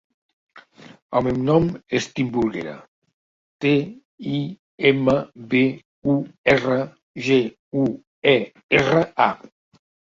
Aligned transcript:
El 1.19 1.23
meu 1.27 1.35
nom 1.49 1.67
és 1.99 2.07
Timburguera: 2.19 2.73
te, 3.65 3.75
i, 4.39 4.41
ema, 4.93 5.17
be, 5.55 5.65
u, 6.17 6.17
erra, 6.57 6.83
ge, 7.29 7.41
u, 7.85 7.89
e, 8.35 8.39
erra, 8.85 9.09
a. 9.31 9.83